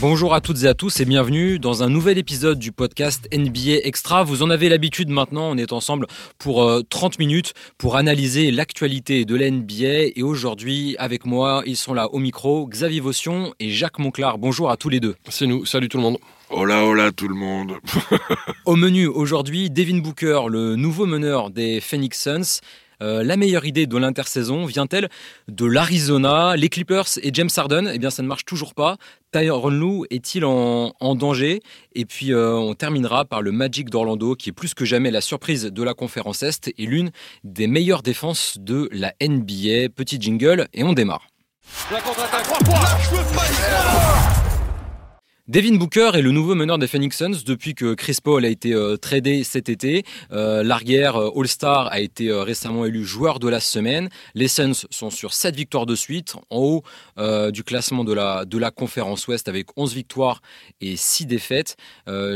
[0.00, 3.84] Bonjour à toutes et à tous et bienvenue dans un nouvel épisode du podcast NBA
[3.84, 4.22] Extra.
[4.24, 6.06] Vous en avez l'habitude maintenant, on est ensemble
[6.38, 11.76] pour 30 euh, minutes pour analyser l'actualité de la NBA et aujourd'hui avec moi, ils
[11.76, 14.38] sont là au micro, Xavier Vaution et Jacques Monclar.
[14.38, 15.16] Bonjour à tous les deux.
[15.28, 16.18] C'est nous, salut tout le monde.
[16.48, 17.74] Hola, hola tout le monde.
[18.64, 22.62] au menu aujourd'hui, Devin Booker, le nouveau meneur des Phoenix Suns.
[23.02, 25.08] Euh, la meilleure idée de l'intersaison vient-elle
[25.48, 26.56] de l'Arizona?
[26.56, 28.96] Les Clippers et James Harden, eh bien ça ne marche toujours pas.
[29.32, 31.60] Tyron Lue est-il en, danger?
[31.94, 35.20] Et puis euh, on terminera par le Magic d'Orlando qui est plus que jamais la
[35.20, 37.10] surprise de la conférence Est et l'une
[37.44, 39.90] des meilleures défenses de la NBA.
[39.94, 41.26] Petit jingle et on démarre.
[45.50, 48.72] Devin Booker est le nouveau meneur des Phoenix Suns depuis que Chris Paul a été
[48.72, 50.04] euh, tradé cet été.
[50.30, 54.10] Euh, euh, All-Star a été récemment élu joueur de la semaine.
[54.36, 56.82] Les Suns sont sur 7 victoires de suite, en haut
[57.50, 60.40] du classement de la, de la conférence Ouest avec 11 victoires
[60.80, 61.76] et 6 défaites.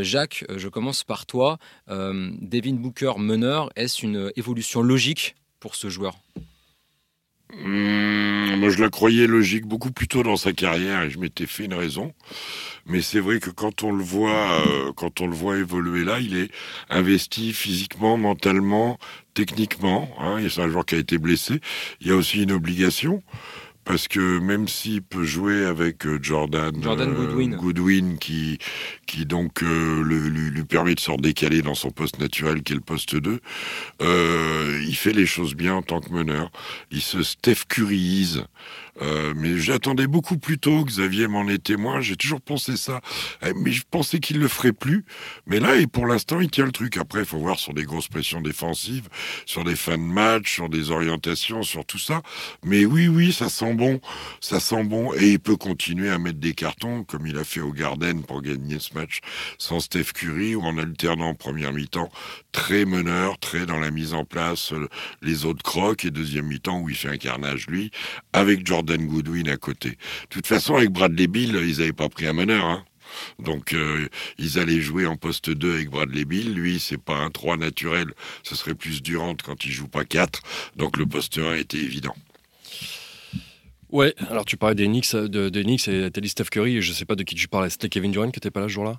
[0.00, 1.58] Jacques, je commence par toi.
[1.86, 6.16] Devin Booker meneur, est-ce une évolution logique pour ce joueur?
[7.62, 11.47] Hmm, moi, je la croyais logique beaucoup plus tôt dans sa carrière et je m'étais
[11.47, 12.12] fait une raison.
[12.86, 16.19] Mais c'est vrai que quand on le voit, euh, quand on le voit évoluer là,
[16.20, 16.50] il est
[16.91, 18.98] investi physiquement, mentalement,
[19.34, 20.08] techniquement.
[20.19, 21.61] Hein, c'est un joueur qui a été blessé.
[22.00, 23.22] Il y a aussi une obligation
[23.84, 28.18] parce que même s'il peut jouer avec euh, Jordan, euh, Goodwin.
[28.18, 28.58] qui,
[29.06, 32.77] qui donc euh, lui, lui, permet de se décaler dans son poste naturel qui est
[32.77, 33.40] le poste 2,
[34.00, 36.50] il fait les choses bien en tant que meneur.
[36.90, 38.44] Il se Steph Curryise.
[39.02, 43.00] Euh, mais j'attendais beaucoup plus tôt, Xavier m'en est témoin, j'ai toujours pensé ça.
[43.44, 45.05] Eh, mais je pensais qu'il le ferait plus.
[45.46, 46.96] Mais là, et pour l'instant, il tient le truc.
[46.96, 49.08] Après, il faut voir sur des grosses pressions défensives,
[49.46, 52.22] sur des fins de match, sur des orientations, sur tout ça.
[52.64, 54.00] Mais oui, oui, ça bon.
[54.41, 55.12] Ça sent bon.
[55.14, 58.42] Et il peut continuer à mettre des cartons, comme il a fait au Garden pour
[58.42, 59.20] gagner ce match
[59.58, 62.11] sans Steph Curry, ou en alternant en première mi-temps,
[62.52, 64.89] très meneur, très dans la mise en place, euh,
[65.23, 67.90] les autres crocs, et deuxième mi-temps où il fait un carnage, lui,
[68.33, 69.90] avec Jordan Jordan Goodwin à côté.
[69.90, 69.96] De
[70.29, 72.64] toute façon, avec Bradley Bill, ils n'avaient pas pris un meneur.
[72.64, 72.84] Hein.
[73.39, 74.08] Donc euh,
[74.39, 76.52] ils allaient jouer en poste 2 avec Bradley Bill.
[76.52, 80.42] Lui, c'est pas un 3 naturel, ce serait plus Durant quand il joue pas 4.
[80.77, 82.14] Donc le poste 1 était évident.
[83.94, 86.82] Ouais, alors tu parlais des Knicks, de, des Knicks et t'as dit Steph Curry, et
[86.82, 88.72] je sais pas de qui tu parlais, c'était Kevin Durant qui était pas là ce
[88.72, 88.98] jour-là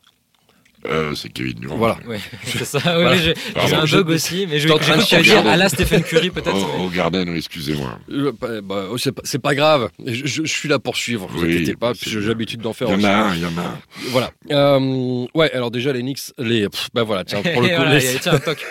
[0.85, 1.77] euh, c'est Kevin Durant.
[1.77, 1.97] Voilà.
[2.43, 2.79] c'est ça.
[3.17, 3.33] j'ai
[3.75, 6.79] un bug aussi, mais je vais dire à la Stephen Curry peut-être.
[6.79, 7.99] Au, Garden, excusez-moi.
[8.09, 9.89] Euh, bah, bah oh, c'est pas, grave.
[10.05, 11.27] Je, suis là pour suivre.
[11.29, 11.93] Vous inquiétez pas.
[11.99, 12.87] J'ai l'habitude d'en faire.
[12.91, 13.79] Il y en a un, il y en a un.
[14.11, 14.31] Voilà.
[14.51, 15.51] Euh, ouais.
[15.53, 16.67] Alors déjà les Knicks, les.
[16.93, 17.23] bah voilà.
[17.23, 18.19] Tiens, pour le coup, les...
[18.19, 18.63] tiens, toc.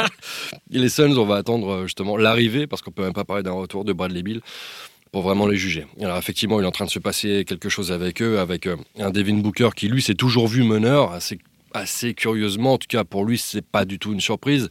[0.70, 3.84] les Suns, on va attendre justement l'arrivée parce qu'on peut même pas parler d'un retour
[3.84, 4.40] de Bradley Bill
[5.12, 5.86] pour vraiment les juger.
[6.00, 9.10] Alors effectivement, il est en train de se passer quelque chose avec eux, avec un
[9.10, 11.38] Devin Booker qui lui s'est toujours vu meneur, assez
[11.72, 14.68] assez curieusement, en tout cas pour lui, c'est pas du tout une surprise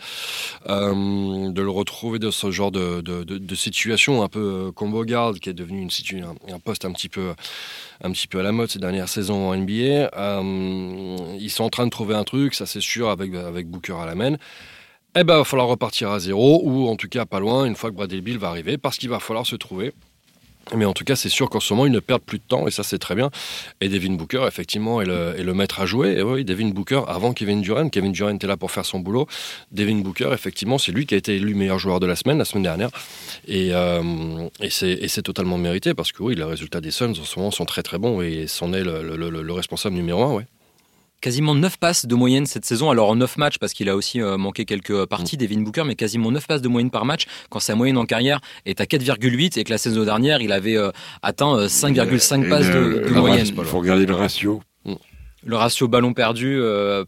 [0.68, 5.50] euh, de le retrouver dans ce genre de, situation un peu euh, combo guard qui
[5.50, 7.34] est devenu une un, un, poste un petit peu
[8.02, 10.10] un petit peu à la mode ces dernières saisons en NBA.
[10.16, 13.96] Euh, ils sont en train de trouver un truc, ça c'est sûr, avec avec Booker
[14.02, 14.36] à la main.
[15.16, 17.76] Eh ben, il va falloir repartir à zéro, ou en tout cas pas loin, une
[17.76, 19.92] fois que Bradley Bill va arriver, parce qu'il va falloir se trouver.
[20.76, 22.68] Mais en tout cas, c'est sûr qu'en ce moment, ils ne perdent plus de temps
[22.68, 23.30] et ça, c'est très bien.
[23.82, 26.18] Et Devin Booker, effectivement, est le, maître à jouer.
[26.18, 29.28] Et oui, Devin Booker, avant Kevin Durant, Kevin Durant était là pour faire son boulot.
[29.72, 32.46] Devin Booker, effectivement, c'est lui qui a été élu meilleur joueur de la semaine, la
[32.46, 32.90] semaine dernière.
[33.48, 37.52] Et, euh, c'est totalement mérité parce que oui, les résultats des Suns en ce moment
[37.52, 40.46] sont très très bons et c'en est le, le, responsable numéro un, ouais
[41.22, 42.90] quasiment 9 passes de moyenne cette saison.
[42.90, 45.40] Alors en 9 matchs, parce qu'il a aussi euh, manqué quelques parties, mm.
[45.40, 48.40] Devin Booker, mais quasiment 9 passes de moyenne par match, quand sa moyenne en carrière
[48.66, 50.92] est à 4,8 et que la saison dernière, il avait euh,
[51.22, 53.46] atteint 5,5 euh, passes de, moyenne.
[53.48, 54.62] Il faut regarder le ratio.
[54.86, 54.94] Mm.
[55.46, 56.60] Le ratio ballon perdu,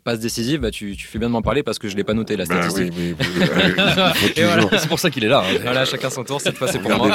[0.06, 2.14] passe décisive, bah, tu, fais bien de m'en parler parce que je ne l'ai pas
[2.14, 2.94] noté la bah statistique.
[4.80, 5.44] C'est pour ça qu'il est là.
[5.46, 5.58] Hein.
[5.62, 7.10] Voilà, chacun son tour, cette fois c'est pour moi.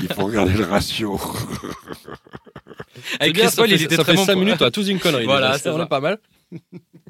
[0.00, 1.20] il faut regarder le ratio.
[3.20, 4.24] Avec Chris Paul, il était très bon.
[4.24, 5.24] 5 minutes, à tous une connerie.
[5.34, 6.18] Voilà, c'est pas mal.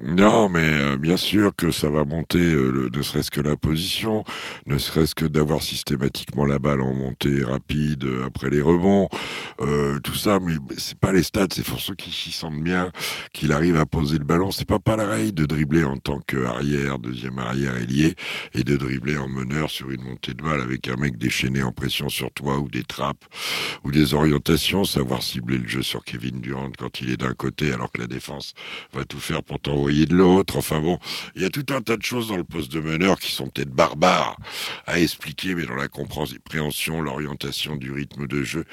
[0.02, 4.24] Non, mais euh, bien sûr que ça va monter, euh, ne serait-ce que la position,
[4.66, 9.08] ne serait-ce que d'avoir systématiquement la balle en montée rapide euh, après les rebonds,
[10.02, 10.40] tout ça.
[10.40, 12.90] Mais c'est pas les stats, c'est pour ceux qui s'y sentent bien,
[13.32, 14.50] qu'il arrive à poser le ballon.
[14.50, 18.14] C'est pas pareil de dribbler en tant qu'arrière, deuxième arrière ailier,
[18.52, 21.72] et de dribbler en meneur sur une montée de balle avec un mec déchaîné en
[21.72, 23.24] pression sur toi ou des trappes
[23.84, 27.72] ou des orientations, savoir cibler le jeu sur Kevin Durant quand il est d'un côté
[27.72, 28.54] alors que la défense
[28.92, 30.56] va tout faire pour t'envoyer de l'autre.
[30.56, 30.98] Enfin bon,
[31.34, 33.48] il y a tout un tas de choses dans le poste de meneur qui sont
[33.48, 34.36] peut-être barbares
[34.86, 38.64] à expliquer, mais dans la compréhension, l'orientation du rythme de jeu,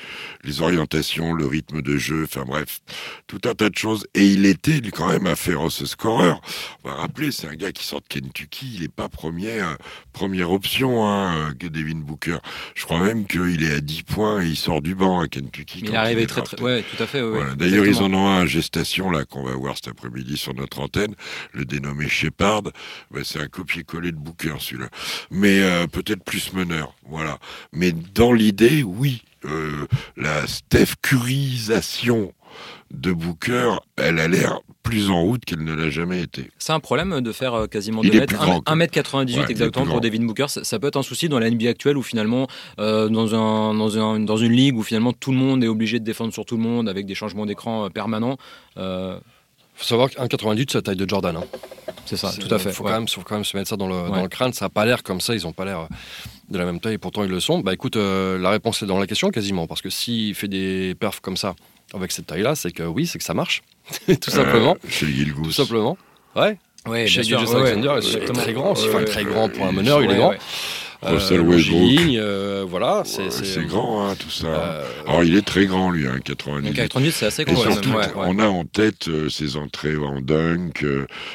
[0.44, 2.82] les orientations, le rythme de jeu, enfin bref,
[3.28, 4.08] tout un tas de choses.
[4.14, 6.42] Et il était quand même un féroce scoreur.
[6.84, 9.78] On va rappeler, c'est un gars qui sort de Kentucky, il n'est pas première,
[10.14, 12.38] première option hein, que Devin Booker.
[12.76, 15.82] Je crois même qu'il est à 10 points et il sort du banc à Kentucky.
[15.84, 17.22] Il est arrivé très, très, ouais, tout à fait.
[17.56, 20.80] D'ailleurs, ils en ont un à gestation là qu'on va voir cet après-midi sur notre
[20.80, 21.16] antenne,
[21.54, 22.64] le dénommé Shepard.
[23.12, 24.90] Ben, c'est un copier-coller de Booker celui-là,
[25.30, 27.38] mais euh, peut-être plus meneur, voilà.
[27.72, 32.34] Mais dans l'idée, oui, euh, la Steph Curisation
[32.92, 36.50] de Booker, elle a l'air plus en route qu'elle ne l'a jamais été.
[36.58, 40.46] C'est un problème de faire euh, quasiment 2 mètres, 1m98 exactement pour David Booker.
[40.48, 42.48] Ça, peut être un souci dans la NBA actuelle où finalement,
[42.80, 46.00] euh, dans, un, dans, un, dans, une ligue où finalement tout le monde est obligé
[46.00, 48.38] de défendre sur tout le monde avec des changements d'écran permanents.
[49.76, 51.38] Faut savoir qu'un 98 c'est la taille de Jordan.
[51.38, 51.44] Hein.
[52.06, 52.70] C'est ça, tout à fait.
[52.70, 54.54] Il faut, quand même, faut quand même se mettre ça dans le, dans le crâne.
[54.54, 55.88] Ça n'a pas l'air comme ça, ils n'ont pas l'air
[56.50, 57.60] de la même taille, et pourtant ils le sont.
[57.60, 61.22] Bah écoute, la réponse est dans la question quasiment, parce que s'il fait des perfs
[61.22, 61.56] comme ça,
[61.94, 63.64] avec cette taille-là, c'est que oui, c'est que ça marche,
[64.22, 64.78] tout simplement.
[64.84, 65.48] Euh, chez Gilgoose.
[65.48, 65.98] Tout simplement.
[66.36, 66.58] Ouais.
[66.88, 68.72] Ouais, chez Gilgoose Alexander, il est très grand.
[68.72, 70.34] Enfin, très grand pour un meneur, il est grand.
[71.02, 72.00] Russell euh, Westbrook.
[72.16, 74.48] Euh, voilà, c'est grand, hein, tout ça.
[74.48, 76.74] Euh, Alors, il est très grand, lui, hein, 90.
[76.74, 77.62] 90, c'est assez grand.
[77.62, 80.86] surtout, on a en tête ses entrées en dunk,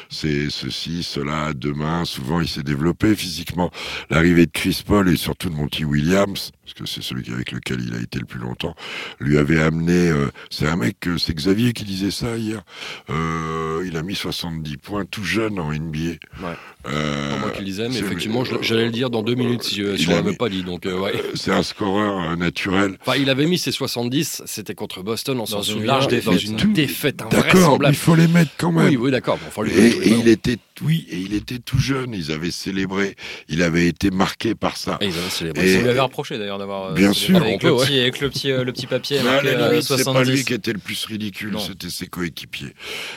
[0.08, 2.04] c'est ceci, cela, demain.
[2.04, 3.70] Souvent, il s'est développé physiquement.
[4.10, 7.80] L'arrivée de Chris Paul et surtout de Monty Williams, parce que c'est celui avec lequel
[7.80, 8.74] il a été le plus longtemps,
[9.20, 10.12] lui avait amené.
[10.50, 12.62] c'est un mec, c'est Xavier qui disait ça hier.
[13.08, 15.98] il a mis 70 points tout jeune en NBA.
[16.42, 16.54] Ouais.
[16.88, 20.08] Euh, moi qui le disais, mais effectivement, j'allais le dire dans deux minutes si, si
[20.08, 20.62] on l'avait pas dit.
[20.62, 21.12] Donc, euh, ouais.
[21.34, 22.96] C'est un scoreur euh, naturel.
[23.00, 25.80] Enfin, il avait mis ses 70, c'était contre Boston, on s'en souvient.
[25.80, 26.32] Une large défaite.
[26.32, 28.88] Dans une défaite D'accord, il faut les mettre quand même.
[28.88, 29.38] Oui, oui, d'accord.
[29.54, 32.12] Bon, et, et il était, oui, et il était tout jeune.
[32.14, 33.16] Ils avaient célébré.
[33.48, 34.98] Il avait été marqué par ça.
[35.00, 35.70] Et ils avaient célébré.
[35.70, 36.92] Et, lui avait reproché d'ailleurs d'avoir.
[36.92, 37.36] Bien sûr.
[37.36, 39.22] Avec, le, petit, avec le petit, le petit papier.
[39.22, 42.74] marqué, C'est pas lui qui était le plus ridicule, c'était ses coéquipiers.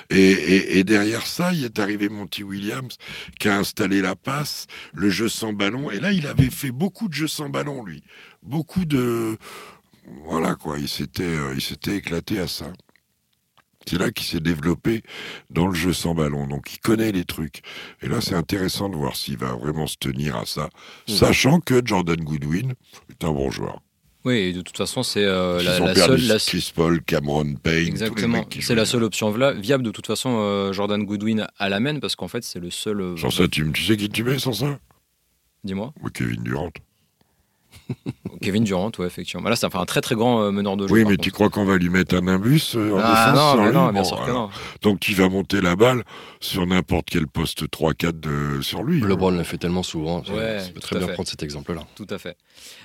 [0.10, 2.98] Et, et derrière ça, il est arrivé Monty Williams
[3.40, 5.92] qui a installé la passe le jeu sans ballon.
[5.92, 8.04] Et là, il avait fait beaucoup de jeux sans ballon, lui.
[8.44, 9.38] Beaucoup de...
[10.26, 10.80] Voilà, quoi.
[10.80, 12.72] Il s'était, euh, il s'était éclaté à ça.
[13.90, 15.02] C'est là qu'il s'est développé
[15.50, 16.46] dans le jeu sans ballon.
[16.46, 17.62] Donc il connaît les trucs.
[18.04, 20.70] Et là, c'est intéressant de voir s'il va vraiment se tenir à ça,
[21.08, 21.12] mmh.
[21.12, 22.74] sachant que Jordan Goodwin
[23.10, 23.82] est un bon joueur.
[24.26, 26.22] Oui, de toute façon, c'est euh, la, la, seule.
[26.28, 26.38] La...
[26.38, 27.88] Chris Paul, Cameron Payne.
[27.88, 28.46] Exactement.
[28.60, 29.84] C'est la seule option viable.
[29.84, 33.02] De toute façon, euh, Jordan Goodwin à la main parce qu'en fait, c'est le seul.
[33.02, 34.78] Euh, sans ça, tu, tu, sais qui tu mets sans ça?
[35.64, 35.94] Dis-moi.
[36.14, 36.70] Kevin Durant.
[38.42, 39.50] Kevin Durant, ouais, effectivement.
[39.50, 40.94] Là, ça fait un très très grand euh, meneur de jeu.
[40.94, 43.72] Oui, mais tu crois qu'on va lui mettre un imbus euh, en ah, défense non,
[43.74, 44.50] non, bien sûr que non.
[44.82, 46.04] Donc tu vas monter la balle
[46.40, 49.02] sur n'importe quel poste 3-4 sur lui.
[49.02, 50.22] LeBron l'a fait tellement souvent.
[50.30, 51.82] Ouais, peut très bien prendre cet exemple-là.
[51.96, 52.38] Tout à fait.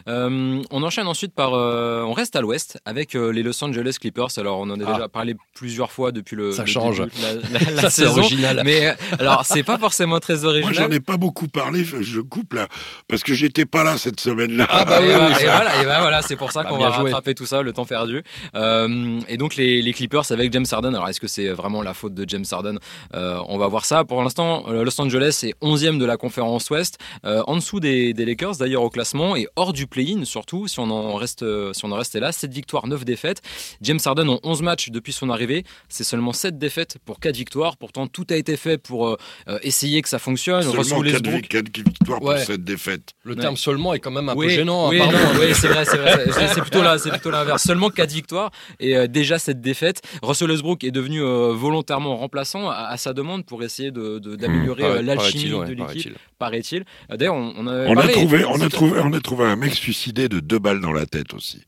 [0.08, 1.52] Euh, on enchaîne ensuite par.
[1.52, 4.38] on reste à l'ouest avec les Los Angeles Clippers.
[4.38, 4.92] Alors, on en a ah.
[4.92, 6.52] déjà parlé plusieurs fois depuis le.
[6.52, 7.00] Ça change.
[7.52, 8.19] la, la, saison.
[8.19, 8.62] original.
[8.64, 10.75] Mais alors, c'est pas forcément très original.
[10.75, 11.84] Moi, j'en ai pas beaucoup parlé.
[11.84, 12.69] Je coupe là.
[13.08, 14.66] Parce que j'étais pas là cette semaine-là.
[14.76, 17.47] Ah, bah, et, voilà, et bah, voilà c'est pour ça bah, qu'on va rattraper tout
[17.47, 18.23] ça, le temps perdu.
[18.55, 20.94] Euh, et donc les, les, Clippers avec James Harden.
[20.94, 22.79] Alors est-ce que c'est vraiment la faute de James Harden?
[23.15, 24.05] Euh, On va voir ça.
[24.05, 28.25] Pour l'instant, euh, Los Angeles est 11e de la conférence Ouest, en dessous des, des
[28.25, 30.67] Lakers d'ailleurs au classement et hors du play-in surtout.
[30.67, 33.43] Si on en reste, si on en restait là, 7 victoires, 9 défaites.
[33.81, 37.77] James Harden en 11 matchs depuis son arrivée, c'est seulement 7 défaites pour 4 victoires.
[37.77, 39.17] Pourtant tout a été fait pour
[39.63, 40.63] essayer que ça fonctionne.
[40.63, 43.13] Seulement 4, 4, victoires pour 7 défaites.
[43.25, 44.89] Le terme seulement est quand même un peu gênant.
[44.89, 45.01] Oui,
[45.41, 46.27] oui c'est vrai, c'est vrai.
[46.55, 47.63] c'est plutôt là, c'est plutôt l'inverse.
[47.63, 50.03] Seulement 4 victoires et euh, déjà cette défaite.
[50.23, 55.06] Russell Westbrook est devenu euh, volontairement remplaçant à, sa demande pour essayer d'améliorer de, mmh,
[55.06, 56.85] l'alchimie de l'équipe, paraît-il.
[57.11, 60.29] D'ailleurs, on, a, on a trouvé, on a trouvé, on a trouvé un mec suicidé
[60.29, 61.63] de deux balles dans la tête aussi.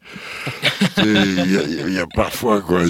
[0.99, 2.83] Il y, a parfois quoi.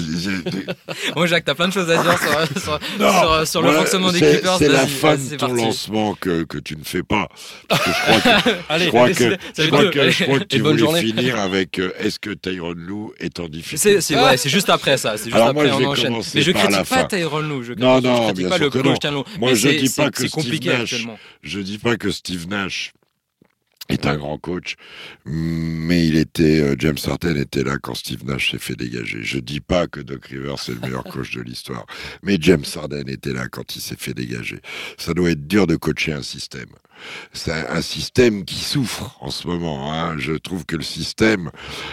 [1.15, 2.17] Moi, Jacques, t'as plein de choses à dire
[2.57, 4.57] sur, sur, le fonctionnement des Clippers.
[4.57, 7.27] C'est la fin de ton lancement que, que tu ne fais pas.
[7.67, 10.45] Parce que je crois que, Allez, je crois que, je crois que, je crois que
[10.45, 14.01] tu voulais finir avec euh, est-ce que Tyron Lou est en difficulté?
[14.01, 15.15] C'est ouais, juste après ça.
[15.15, 16.21] Juste Alors après moi, je enchaîne.
[16.35, 17.63] Mais je critique pas Tyron Lou.
[17.63, 19.23] Je non, non, je critique pas le coach Lou.
[19.39, 21.05] Moi, je dis pas que Steve Nash.
[21.43, 22.93] Je dis pas que Steve Nash
[23.89, 24.75] est un grand coach,
[25.25, 29.19] mais il était euh, James Harden était là quand Steve Nash s'est fait dégager.
[29.21, 31.85] Je dis pas que Doc Rivers est le meilleur coach de l'histoire,
[32.21, 34.59] mais James Harden était là quand il s'est fait dégager.
[34.97, 36.69] Ça doit être dur de coacher un système.
[37.33, 39.93] C'est un système qui souffre en ce moment.
[39.93, 40.15] Hein.
[40.17, 41.51] Je trouve que le système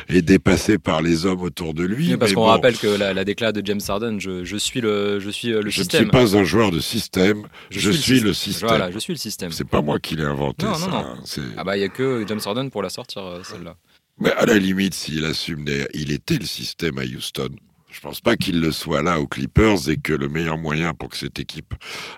[0.08, 2.16] est dépassé par les hommes autour de lui.
[2.16, 5.20] parce qu'on bon, rappelle que la, la déclare de James Harden, je, je, suis le,
[5.20, 6.00] je suis euh, le je système.
[6.00, 8.68] Je ne suis pas un joueur de système, je, je suis, le système.
[8.68, 9.50] Voilà, je suis le système.
[9.52, 10.66] C'est pas moi qui l'ai inventé.
[10.66, 10.98] Non, ça, non, non.
[10.98, 11.42] hein.
[11.56, 13.76] Ah bah il y a que James Harden pour la sortir euh, celle-là.
[14.18, 17.48] Mais à la limite, s'il assume, il était le système à Houston.
[17.94, 21.10] Je pense pas qu'il le soit là aux Clippers et que le meilleur moyen pour
[21.10, 21.74] que cette équipe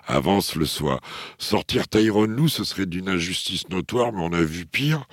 [0.07, 0.99] avance le soit.
[1.37, 5.07] Sortir Tyrone Lou, ce serait d'une injustice notoire, mais on a vu pire.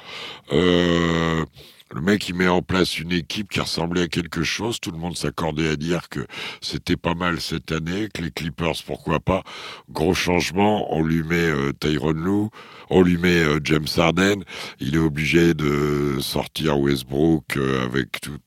[0.53, 1.45] Euh,
[1.93, 4.81] le mec, il met en place une équipe qui ressemblait à quelque chose.
[4.81, 6.27] Tout le monde s'accordait à dire que
[6.61, 9.45] c'était pas mal cette année, que les Clippers, pourquoi pas.
[9.91, 12.51] Gros changement, on lui met euh, Tyrone Lou,
[12.91, 14.43] on lui met euh, James Harden.
[14.81, 18.39] Il est obligé de sortir Westbrook euh, avec tout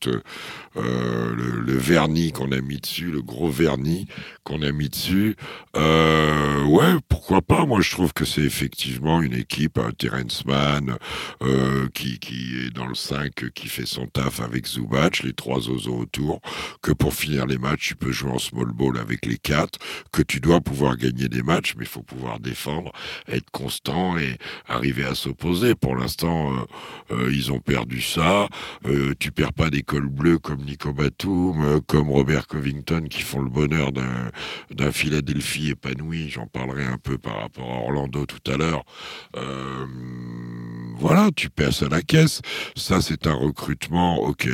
[0.77, 4.07] euh, le, vernis qu'on a mis dessus, le gros vernis
[4.43, 5.35] qu'on a mis dessus.
[5.75, 10.97] Ouais, pourquoi pas Moi, je trouve que c'est effectivement une équipe, un Terrence Mann,
[11.93, 15.97] qui, qui est dans le 5 qui fait son taf avec Zubac, les trois oiseaux
[15.97, 16.41] autour,
[16.81, 19.79] que pour finir les matchs, tu peux jouer en small ball avec les quatre,
[20.11, 22.91] que tu dois pouvoir gagner des matchs, mais il faut pouvoir défendre,
[23.27, 25.75] être constant et arriver à s'opposer.
[25.75, 26.65] Pour l'instant, euh,
[27.11, 28.47] euh, ils ont perdu ça.
[28.85, 33.21] Euh, tu perds pas des cols bleus comme Nico Batum, euh, comme Robert Covington qui
[33.21, 34.31] font le bonheur d'un
[34.71, 36.29] d'un Philadelphie épanoui.
[36.29, 38.83] J'en parlerai un peu par rapport à Orlando tout à l'heure.
[39.35, 39.85] Euh,
[40.99, 42.41] voilà, tu passes à la caisse.
[42.75, 44.49] Ça, c'est un recrutement, ok,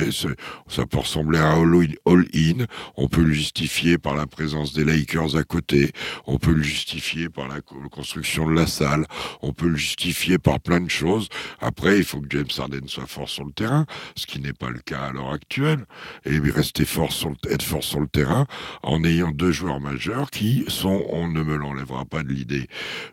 [0.68, 2.66] ça peut ressembler à all-in.
[2.96, 5.92] On peut le justifier par la présence des Lakers à côté.
[6.28, 9.06] On peut le justifier par la construction de la salle.
[9.42, 11.30] On peut le justifier par plein de choses.
[11.60, 13.86] Après, il faut que James Harden soit fort sur le terrain,
[14.16, 15.86] ce qui n'est pas le cas à l'heure actuelle.
[16.26, 18.46] Et rester fort sur le, être fort sur le terrain
[18.84, 22.68] en ayant deux joueurs majeurs qui sont, on ne me l'enlèvera pas de l'idée,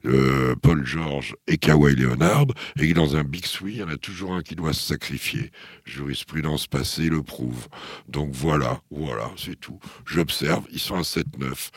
[0.05, 2.47] euh, Paul George et Kawhi Leonard,
[2.79, 5.51] et dans Big Three, il y en a toujours un qui doit se sacrifier.
[5.85, 7.69] Jurisprudence passée le prouve.
[8.09, 9.79] Donc voilà, voilà, c'est tout.
[10.07, 11.71] J'observe, ils sont à 7-9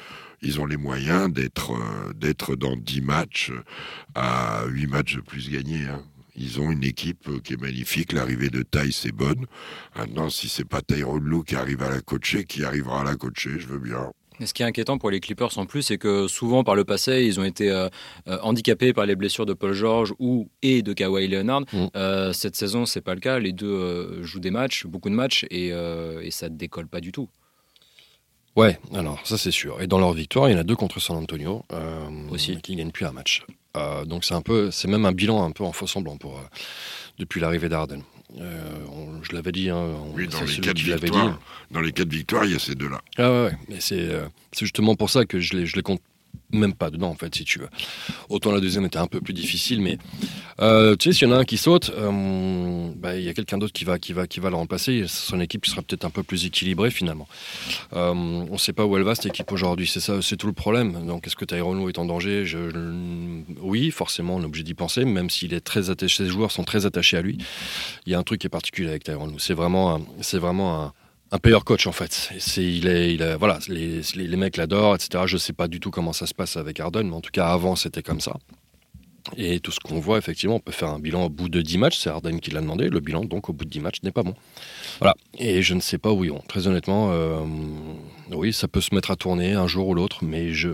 [0.43, 3.51] ils ont les moyens d'être euh, dans 10 matchs
[4.13, 5.87] à 8 matchs de plus gagnés.
[5.87, 6.03] Hein.
[6.35, 8.11] Ils ont une équipe euh, qui est magnifique.
[8.11, 9.45] L'arrivée de Taille, c'est bonne.
[9.95, 13.15] Maintenant, si c'est pas Tyrone Lou qui arrive à la coacher, qui arrivera à la
[13.15, 14.11] coacher, je veux bien.
[14.39, 16.83] Et ce qui est inquiétant pour les Clippers en plus, c'est que souvent par le
[16.83, 17.87] passé, ils ont été euh,
[18.27, 21.61] euh, handicapés par les blessures de Paul George ou et de Kawhi Leonard.
[21.71, 21.85] Mm.
[21.95, 23.39] Euh, cette saison, c'est pas le cas.
[23.39, 26.99] Les deux euh, jouent des matchs, beaucoup de matchs, et, et ça ne décolle pas
[26.99, 27.29] du tout.
[28.55, 29.81] Ouais, alors ça c'est sûr.
[29.81, 31.65] Et dans leur victoire, il y en a deux contre San Antonio
[32.29, 32.57] Aussi.
[32.61, 33.45] qui gagnent plus un match.
[34.05, 36.39] Donc c'est un peu, c'est même un bilan un peu en faux semblant pour
[37.17, 38.03] depuis l'arrivée d'Arden.
[38.39, 41.35] Euh, on- je l'avais dit, hein, on- Oui, dans les, quatre victoires, dit.
[41.71, 42.99] dans les quatre victoires, il y a ces deux-là.
[43.17, 43.57] Ah ouais, ouais.
[43.69, 46.01] mais c'est euh, c'est justement pour ça que je les, je les compte
[46.53, 47.69] même pas dedans en fait, si tu veux.
[48.29, 49.97] Autant la deuxième était un peu plus difficile, mais
[50.61, 53.33] euh, tu sais, s'il y en a un qui saute, euh, bah, il y a
[53.33, 55.05] quelqu'un d'autre qui va, qui va, qui va le remplacer.
[55.07, 57.27] Son équipe qui sera peut-être un peu plus équilibrée finalement.
[57.93, 59.87] Euh, on ne sait pas où elle va cette équipe aujourd'hui.
[59.87, 61.05] C'est ça, c'est tout le problème.
[61.05, 62.45] Donc, est-ce que Tyrone est en danger?
[63.61, 66.23] Oui, forcément, on est obligé d'y penser, même s'il est très attaché.
[66.23, 67.37] Ses joueurs sont très attachés à lui.
[68.05, 69.35] Il y a un truc qui est particulier avec Tyrone.
[69.39, 70.93] C'est vraiment, c'est vraiment un
[71.33, 72.29] un player coach en fait.
[72.57, 75.23] Il est, il est- voilà, les, les, mecs l'adorent, etc.
[75.25, 77.47] Je sais pas du tout comment ça se passe avec Harden, mais en tout cas
[77.47, 78.37] avant c'était comme ça.
[79.37, 81.77] Et tout ce qu'on voit, effectivement, on peut faire un bilan au bout de 10
[81.77, 81.97] matchs.
[81.97, 82.89] C'est Harden qui l'a demandé.
[82.89, 84.35] Le bilan, donc, au bout de 10 matchs, n'est pas bon.
[84.99, 85.15] Voilà.
[85.37, 86.43] Et je ne sais pas où ils vont.
[86.49, 87.39] Très honnêtement, euh,
[88.31, 90.69] oui, ça peut se mettre à tourner un jour ou l'autre, mais je,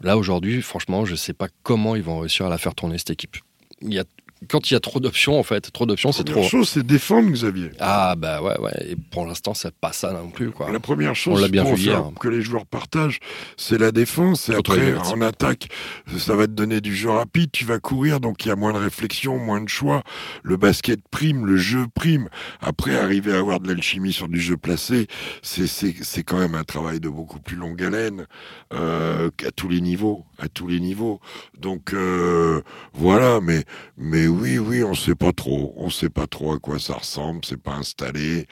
[0.00, 2.98] là, aujourd'hui, franchement, je ne sais pas comment ils vont réussir à la faire tourner,
[2.98, 3.36] cette équipe.
[3.80, 4.04] Il y a,
[4.48, 6.58] quand il y a trop d'options, en fait, trop d'options, c'est Première trop.
[6.58, 7.70] chose, c'est défendre, Xavier.
[7.80, 8.86] Ah, bah ouais, ouais.
[8.90, 10.70] Et pour l'instant, c'est pas ça non plus, quoi.
[10.70, 13.18] La première chose l'a bien faire que les joueurs partagent,
[13.56, 14.48] c'est la défense.
[14.48, 15.68] Et après, en attaque,
[16.16, 17.50] ça va te donner du jeu rapide.
[17.52, 20.02] Tu vas courir, donc il y a moins de réflexion, moins de choix.
[20.42, 22.28] Le basket prime, le jeu prime.
[22.60, 25.06] Après, arriver à avoir de l'alchimie sur du jeu placé,
[25.42, 28.26] c'est quand même un travail de beaucoup plus longue haleine
[28.72, 31.20] euh, à tous les niveaux, à tous les niveaux.
[31.58, 32.62] Donc euh,
[32.94, 33.64] voilà, mais
[33.96, 37.40] mais oui, oui, on sait pas trop, on sait pas trop à quoi ça ressemble.
[37.44, 38.46] C'est pas installé.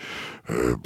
[0.50, 0.76] Euh,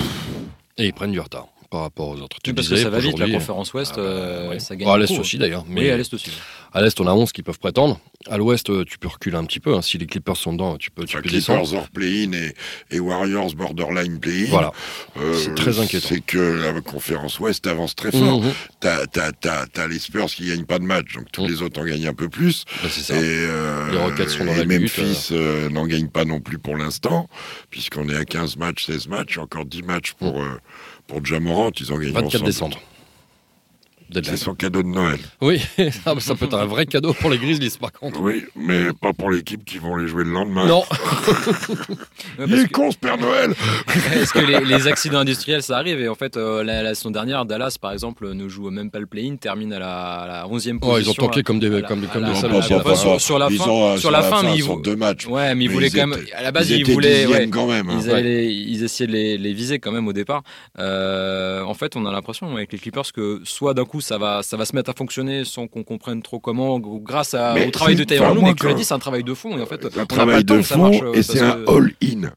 [0.79, 2.39] Et ils prennent du retard par rapport aux autres.
[2.43, 4.59] Tu parce que disais, ça va vite, la conférence Ouest, ah bah, euh, ouais.
[4.59, 4.87] ça gagne.
[4.89, 5.21] Bon, à l'Est beaucoup.
[5.21, 5.65] aussi d'ailleurs.
[5.69, 6.31] Mais Oui, à l'Est aussi.
[6.73, 8.01] à l'Est, on a 11 qui peuvent prétendre.
[8.29, 9.75] À l'Ouest, euh, tu peux reculer un petit peu.
[9.75, 9.81] hein.
[9.83, 11.75] Si les Clippers sont dedans, tu peux, tu Enfin, peux Clippers descendre.
[11.83, 12.55] hors play-in et,
[12.91, 14.51] et Warriors borderline play-in.
[14.51, 14.73] Voilà.
[15.19, 16.09] Euh, C'est très inquiétant.
[16.09, 18.43] C'est que la conférence Ouest avance très fort.
[18.43, 18.53] Mhm.
[18.81, 21.49] T'as, t'as, t'as, t'as les Spurs qui gagnent pas de match, donc tous Mhm.
[21.51, 22.65] les autres en gagnent un peu plus.
[22.83, 23.15] Bah, c'est ça.
[23.15, 26.41] Et, euh, Les Rockets sont dans et la lutte, Memphis euh, n'en gagne pas non
[26.41, 27.29] plus pour l'instant,
[27.71, 30.59] puisqu'on est à 15 matchs, 16 matchs, encore 10 matchs pour, euh,
[31.11, 32.79] pour Jamorant, ils en gagnent 24 décembre.
[34.13, 35.19] C'est son cadeau de Noël.
[35.41, 35.61] Oui,
[36.07, 38.21] ah, ça peut être un vrai cadeau pour les Grizzlies par contre.
[38.21, 40.67] Oui, mais pas pour l'équipe qui vont les jouer le lendemain.
[40.67, 40.83] Non.
[42.47, 43.55] Il est con ce Père Noël
[44.15, 47.77] Est-ce que les, accidents industriels ça arrive Et en fait, euh, la, saison dernière, Dallas
[47.81, 50.99] par exemple ne joue même pas le play-in, termine à la, 11e position.
[50.99, 52.63] ils ont tanké comme des, comme, comme des salauds.
[53.19, 55.27] Sur, la fin, sur la fin, mais ils deux matchs.
[55.27, 56.19] Ouais, mais ils voulaient quand même.
[56.35, 57.49] À la base, ils, voulaient.
[57.51, 57.89] quand même.
[57.91, 58.01] Hein.
[58.01, 59.13] Ils, essayaient de
[59.43, 60.43] les, viser quand même au départ.
[60.79, 64.43] Euh, en fait, on a l'impression avec les Clippers que soit d'un coup ça va,
[64.43, 68.03] ça va se mettre à fonctionner sans qu'on comprenne trop comment, grâce au travail de
[68.03, 68.43] Lue.
[68.43, 69.57] Mais tu l'as dit, c'est un travail de fond.
[69.59, 72.33] Et en fait, un travail de fond et c'est un all-in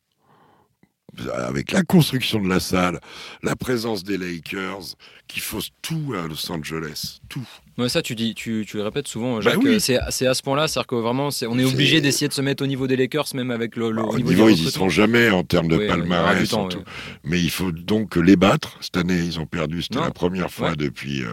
[1.35, 2.99] avec la construction de la salle,
[3.43, 4.95] la présence des Lakers,
[5.27, 7.47] qui fausse tout à Los Angeles, tout.
[7.77, 9.79] Ouais, ça, tu dis, tu, tu le répètes souvent, bah Jacques.
[9.79, 12.67] c'est, à ce point-là, c'est-à-dire que vraiment, on est obligé d'essayer de se mettre au
[12.67, 14.47] niveau des Lakers, même avec le, bah, niveau.
[14.47, 16.53] ils y seront jamais en termes de palmarès.
[17.23, 18.77] Mais il faut donc les battre.
[18.79, 19.81] Cette année, ils ont perdu.
[19.81, 21.23] C'était la première fois depuis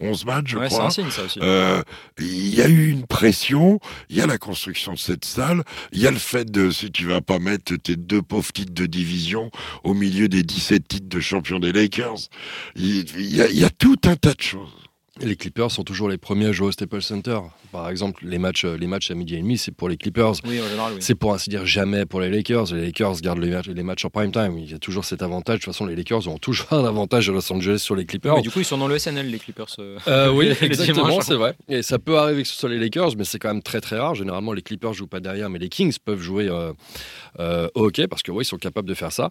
[0.00, 0.90] 11 euh, matchs, je crois.
[0.90, 1.40] Signe, ça aussi.
[1.42, 1.82] Euh,
[2.18, 3.80] il y a eu une pression.
[4.08, 5.64] Il y a la construction de cette salle.
[5.92, 8.72] Il y a le fait de si tu vas pas mettre tes deux pauvres titres
[8.72, 9.50] de division
[9.82, 12.28] au milieu des 17 titres de champion des Lakers.
[12.76, 14.87] Il, il y a tout un tas de choses.
[15.20, 17.40] Les Clippers sont toujours les premiers à jouer au Staples Center.
[17.72, 20.34] Par exemple, les matchs, les matchs à midi et demi, c'est pour les Clippers.
[20.46, 20.98] Oui, en général, oui.
[21.00, 22.72] C'est pour ainsi dire jamais pour les Lakers.
[22.72, 24.58] Les Lakers gardent les matchs, les matchs en prime time.
[24.58, 25.58] Il y a toujours cet avantage.
[25.58, 28.36] De toute façon, les Lakers ont toujours un avantage à Los Angeles sur les Clippers.
[28.36, 29.66] Mais du coup, ils sont dans le SNL, les Clippers.
[29.80, 31.54] Euh, euh, oui, exactement, c'est vrai.
[31.68, 33.98] Et ça peut arriver que ce soit les Lakers, mais c'est quand même très très
[33.98, 34.14] rare.
[34.14, 38.22] Généralement, les Clippers jouent pas derrière, mais les Kings peuvent jouer euh, au hockey parce
[38.22, 39.30] que oui, ils sont capables de faire ça.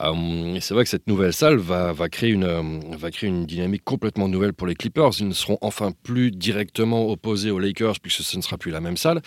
[0.00, 2.48] et c'est vrai que cette nouvelle salle va, va créer une
[2.96, 5.17] va créer une dynamique complètement nouvelle pour les Clippers.
[5.20, 8.80] Ils ne seront enfin plus directement opposés aux Lakers, puisque ce ne sera plus la
[8.80, 9.22] même salle.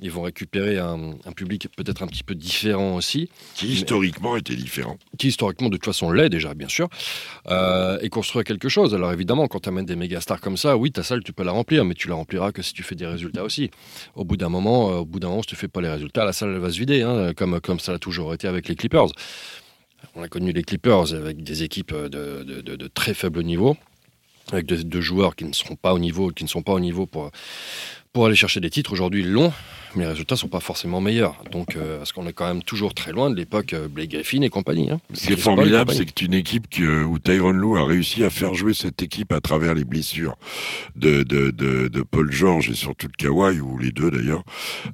[0.00, 3.28] Ils vont récupérer un, public peut-être un petit peu différent aussi.
[3.54, 4.96] Qui historiquement était différent.
[5.18, 6.88] Qui historiquement de toute façon l'est déjà, bien sûr.
[7.48, 8.94] Euh, et construire quelque chose.
[8.94, 11.44] Alors évidemment, quand tu amènes des méga stars comme ça, oui, ta salle, tu peux
[11.44, 13.70] la remplir, mais tu la rempliras que si tu fais des résultats aussi.
[14.14, 16.24] Au bout d'un moment, euh, au bout d'un moment, si tu fais pas les résultats,
[16.24, 18.76] la salle elle va se vider, hein, comme, comme ça a toujours été avec les
[18.76, 19.08] Clippers.
[20.14, 23.76] On a connu les Clippers avec des équipes de, de très faible niveau
[24.52, 27.06] avec deux, joueurs qui ne seront pas au niveau, qui ne sont pas au niveau
[27.06, 27.30] pour,
[28.12, 28.92] pour aller chercher des titres.
[28.92, 29.32] Aujourd'hui, ils
[29.98, 31.42] mais les résultats sont pas forcément meilleurs.
[31.50, 34.42] Donc, euh, parce qu'on est quand même toujours très loin de l'époque euh, Blake Griffin
[34.42, 34.90] et compagnie.
[34.90, 35.00] Hein.
[35.12, 38.22] Ce qui est formidable, c'est que c'est une équipe que, où Tyron Lou a réussi
[38.24, 40.36] à faire jouer cette équipe à travers les blessures
[40.94, 44.44] de, de, de, de Paul George et surtout de Kawhi, ou les deux d'ailleurs,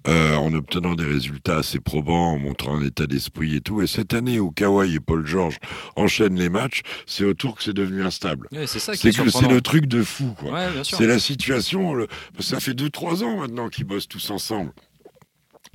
[0.09, 3.83] euh, en obtenant des résultats assez probants, en montrant un état d'esprit et tout.
[3.83, 5.59] Et cette année où Kawhi et Paul George
[5.97, 8.49] enchaînent les matchs, c'est autour que c'est devenu instable.
[8.67, 10.35] c'est ça c'est le truc de fou.
[10.39, 10.59] quoi.
[10.83, 11.95] c'est la situation.
[12.41, 14.73] Ça fait 2-3 ans maintenant qu'ils bossent tous ensemble.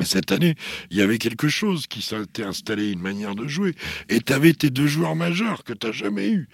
[0.01, 0.55] Cette année,
[0.91, 3.75] il y avait quelque chose qui s'était installé, une manière de jouer.
[4.07, 6.49] Et tu avais tes deux joueurs majeurs que tu n'as jamais eu.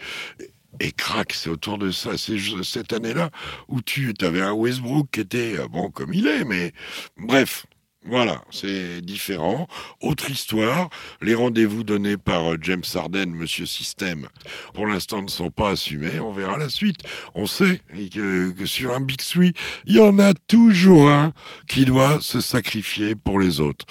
[0.79, 2.17] Et crac, c'est autour de ça.
[2.17, 3.29] C'est cette année-là
[3.67, 6.73] où tu avais un Westbrook qui était, euh, bon, comme il est, mais
[7.17, 7.65] bref,
[8.07, 9.67] voilà, c'est différent.
[9.99, 10.89] Autre histoire,
[11.21, 14.27] les rendez-vous donnés par euh, James Harden, Monsieur Système,
[14.75, 16.19] pour l'instant ne sont pas assumés.
[16.19, 16.99] On verra la suite.
[17.33, 17.81] On sait
[18.13, 19.53] que, sur un Big Three,
[19.85, 21.33] il y en a toujours un
[21.67, 23.85] qui doit se sacrifier pour les autres.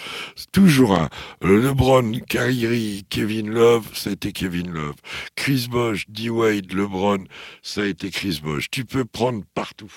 [0.53, 1.09] Toujours un.
[1.43, 4.97] LeBron, Kyrie, Kevin Love, ça a été Kevin Love.
[5.35, 6.31] Chris Bosh, D.
[6.31, 7.25] Wade, LeBron,
[7.63, 8.71] ça a été Chris Bosh.
[8.71, 9.93] Tu peux prendre partout.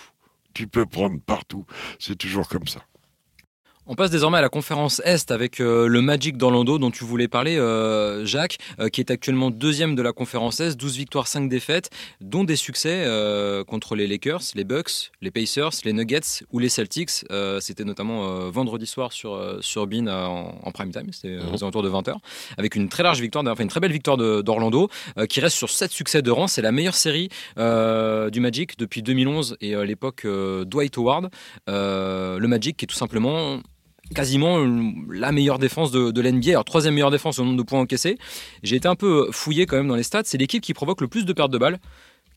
[0.56, 1.65] Tu peux prendre partout.
[1.99, 2.82] C'est toujours comme ça.
[3.89, 7.30] On passe désormais à la conférence Est avec euh, le Magic d'Orlando dont tu voulais
[7.30, 11.47] parler, euh, Jacques, euh, qui est actuellement deuxième de la conférence Est, 12 victoires, 5
[11.47, 13.06] défaites, dont des succès
[13.67, 17.26] contre les Lakers, les Bucks, les Pacers, les Nuggets ou les Celtics.
[17.60, 22.15] c'était notamment vendredi soir sur, sur Bean en, prime time, c'était aux alentours de 20h,
[22.58, 24.89] avec une très large victoire, enfin une très belle victoire d'Orlando,
[25.30, 26.47] qui reste sur 7 succès de rang.
[26.47, 30.26] C'est la meilleure série du Magic depuis 2011 et l'époque
[30.65, 31.30] Dwight Howard.
[31.67, 33.62] le Magic qui est tout simplement
[34.13, 34.65] quasiment
[35.09, 36.51] la meilleure défense de, de l'NBA.
[36.51, 38.17] Alors, troisième meilleure défense au nombre de points encaissés.
[38.63, 40.23] J'ai été un peu fouillé quand même dans les stats.
[40.25, 41.79] C'est l'équipe qui provoque le plus de pertes de balles,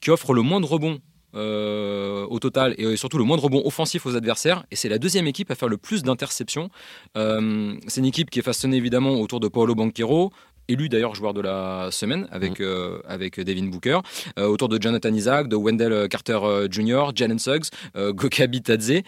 [0.01, 1.01] qui offre le moins de rebonds
[1.37, 4.65] euh, au total et surtout le moins de rebonds offensifs aux adversaires.
[4.73, 6.71] Et c'est la deuxième équipe à faire le plus d'interceptions.
[7.17, 10.33] Euh, c'est une équipe qui est façonnée évidemment autour de Paolo Banquero,
[10.67, 12.65] élu d'ailleurs joueur de la semaine avec, mmh.
[12.65, 14.01] euh, avec Devin Booker,
[14.39, 19.03] autour de Jonathan Isaac, de Wendell Carter Jr., Jalen Suggs, Gokabi Tadze.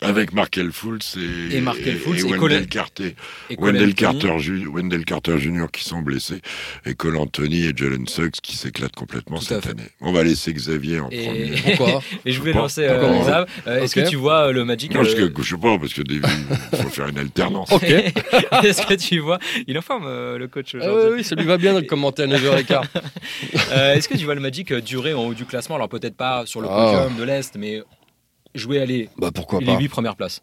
[0.00, 3.14] Avec Markel Fultz et, Et Markel Fultz et Wendell Colin- Carter.
[3.58, 3.94] Wendell.
[3.94, 5.66] Carter, Ju- Wendell Carter Jr.
[5.72, 6.40] qui sont blessés
[6.86, 9.70] et Cole Anthony et Jalen Suggs qui s'éclatent complètement Tout cette fait.
[9.70, 9.88] année.
[10.00, 11.50] On va laisser Xavier en Et- premier.
[11.76, 13.44] Pourquoi Et je voulais Pas- lancer euh.
[13.66, 15.10] Euh, Est-ce que tu vois euh, le Magic Non, euh, je
[15.42, 17.68] sais pas, parce que des- il faut faire une alternance.
[17.72, 17.82] Ok.
[18.64, 21.08] Est-ce que tu vois Il est en forme, euh, le coach Ah aujourd'hui.
[21.10, 22.82] oui, oui, ça lui va bien de commenter à 9h15.
[23.72, 25.76] Euh, Est-ce que tu vois le Magic durer en haut du classement?
[25.76, 27.02] Alors peut-être pas sur le Ah.
[27.04, 27.82] podium de l'Est, mais
[28.54, 30.42] jouer aller bah pourquoi les pas 8 premières places.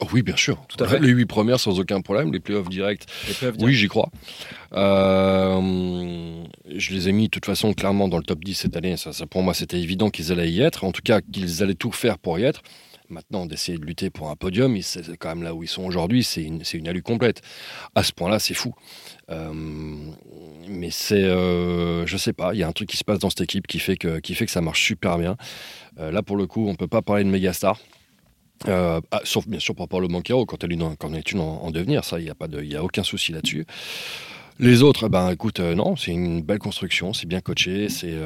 [0.00, 0.62] Oh oui, bien sûr.
[0.68, 1.00] Tout à fait.
[1.00, 3.04] Les 8 premières sans aucun problème, les playoffs directs.
[3.26, 4.10] Les playoffs Oui, j'y crois.
[4.74, 8.96] Euh, je les ai mis de toute façon clairement dans le top 10 cette année.
[8.96, 10.84] Ça, ça, pour moi, c'était évident qu'ils allaient y être.
[10.84, 12.62] En tout cas, qu'ils allaient tout faire pour y être.
[13.10, 16.22] Maintenant, d'essayer de lutter pour un podium, c'est quand même là où ils sont aujourd'hui,
[16.22, 17.40] c'est une, une alu complète.
[17.94, 18.74] À ce point-là, c'est fou.
[19.30, 19.50] Euh,
[20.68, 23.30] mais c'est, euh, je sais pas, il y a un truc qui se passe dans
[23.30, 25.36] cette équipe qui fait que, qui fait que ça marche super bien.
[25.98, 27.80] Euh, là, pour le coup, on peut pas parler de méga star.
[28.66, 31.40] Euh, ah, sauf bien sûr pour Paulo Banquero quand est une, quand elle est une
[31.40, 33.64] en, en devenir, ça, il n'y a, de- a aucun souci là-dessus.
[34.58, 38.16] Les autres, ben écoute, non, c'est une belle construction, c'est bien coaché, c'est.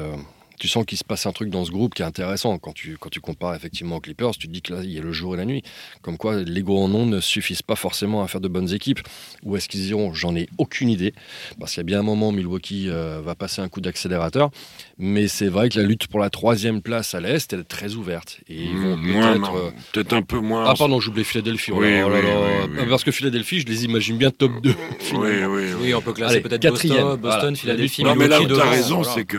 [0.63, 2.57] Tu sens qu'il se passe un truc dans ce groupe qui est intéressant.
[2.57, 4.97] Quand tu, quand tu compares effectivement aux Clippers, tu te dis que là, il y
[4.97, 5.61] a le jour et la nuit.
[6.01, 9.01] Comme quoi, l'ego en nom ne suffisent pas forcément à faire de bonnes équipes.
[9.43, 10.13] Où est-ce qu'ils iront?
[10.13, 11.13] J'en ai aucune idée.
[11.59, 14.51] Parce qu'il y a bien un moment, Milwaukee euh, va passer un coup d'accélérateur.
[14.97, 17.95] Mais c'est vrai que la lutte pour la troisième place à l'Est, elle est très
[17.95, 18.39] ouverte.
[18.47, 19.55] Et ils vont Mmh, peut-être.
[19.57, 20.63] euh, peut-être un peu moins.
[20.65, 21.71] ah pardon, j'oublie Philadelphie.
[21.75, 22.65] oh là Oui, là, oh là oui, là.
[22.69, 22.85] oui, oui.
[22.89, 24.69] Parce que Philadelphie, je les imagine bien top 2.
[24.69, 24.75] oui,
[25.13, 25.63] oui, oui.
[25.81, 27.55] Oui, on peut classer Allez, peut-être quatrième, Boston, Boston voilà.
[27.57, 29.11] Philadelphie, Non, mais là où t'as devant, raison, voilà.
[29.13, 29.37] c'est que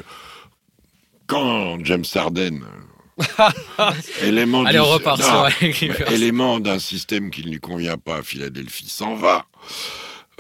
[1.27, 2.61] quand James Harden,
[4.23, 6.11] élément, Allez, du- on repart non, sur les Clippers.
[6.13, 9.47] élément d'un système qui ne lui convient pas à Philadelphie s'en va.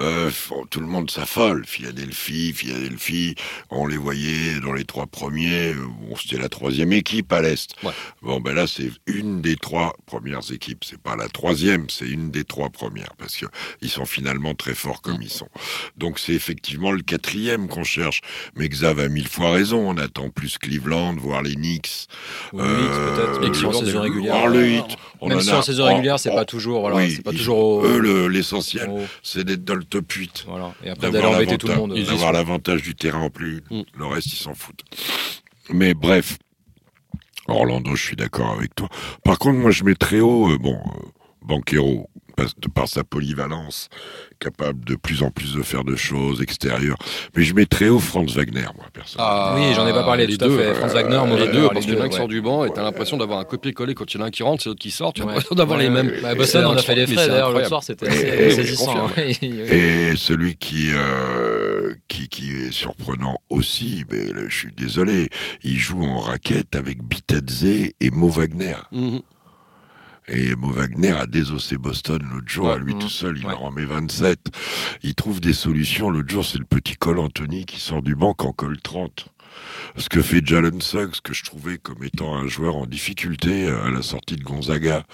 [0.00, 1.64] Euh, bon, tout le monde s'affole.
[1.66, 3.34] Philadelphie, Philadelphie,
[3.70, 5.68] on les voyait dans les trois premiers.
[5.72, 7.74] euh, Bon, c'était la troisième équipe à l'Est.
[7.82, 7.92] Ouais.
[8.22, 10.84] Bon, ben là, c'est une des trois premières équipes.
[10.84, 13.46] C'est pas la troisième, c'est une des trois premières parce que
[13.82, 15.48] ils sont finalement très forts comme ils sont.
[15.96, 18.20] Donc c'est effectivement le quatrième qu'on cherche.
[18.56, 19.88] Mais Xav a mille fois raison.
[19.90, 22.08] On attend plus Cleveland, voir les Knicks.
[22.52, 22.90] Ou le Heat,
[23.40, 24.46] peut-être, en saison régulière.
[24.48, 24.60] le
[25.22, 27.30] Même en si en saison oh, régulière, c'est oh, pas toujours, voilà, oui, c'est pas
[27.32, 28.90] toujours au- Eux, le- l'essentiel,
[29.22, 30.44] c'est d'être dans le top 8.
[30.48, 30.72] Voilà.
[30.82, 32.06] Et après d'avoir d'aller embêter tout le l'avantage- monde.
[32.06, 33.60] D'avoir l'avantage du terrain en play.
[33.70, 33.82] Mm.
[33.96, 34.82] Le reste, ils s'en foutent.
[35.70, 36.38] Mais bref,
[37.46, 38.88] Orlando, je suis d'accord avec toi.
[39.24, 41.06] Par contre, moi, je mets très haut, euh, bon, euh,
[41.42, 43.88] Banquero, de par sa polyvalence,
[44.40, 46.96] capable de plus en plus de faire de choses extérieures.
[47.36, 49.54] Mais je mets très haut Franz Wagner, moi, personnellement.
[49.54, 50.74] Oui, j'en ai pas parlé, les tout fait.
[50.74, 52.16] Franz euh, Wagner, mauvais les deux, parce les qu'il y en a deux, un qui
[52.16, 54.30] sort du banc et t'as l'impression d'avoir un copier-coller quand il y en a un
[54.30, 55.12] qui rentre, c'est l'autre qui sort.
[55.12, 55.32] Tu as Ouais.
[55.32, 56.08] l'impression d'avoir les mêmes.
[56.08, 56.34] ouais, Bah.
[56.34, 58.50] Boston, on a fait les Mais frais c'est d'ailleurs l'autre soir, c'était Et- assez et-
[58.50, 59.10] saisissant.
[59.16, 65.28] Et celui qui, euh, qui, qui est surprenant aussi, mais là, je suis désolé,
[65.62, 68.74] il joue en raquette avec Bitadze et Mo Wagner.
[70.26, 73.00] Et Mo Wagner a désossé Boston l'autre jour, à lui Mhm.
[73.00, 73.52] tout seul, il Ouais.
[73.54, 74.38] en met 27.
[75.02, 76.08] Il trouve des solutions.
[76.10, 79.28] L'autre jour, c'est le petit Cole Anthony qui sort du banc en colle 30.
[79.96, 83.84] Ce que fait Jalen Suggs, que je trouvais comme étant un joueur en difficulté euh,
[83.86, 85.04] à la sortie de Gonzaga,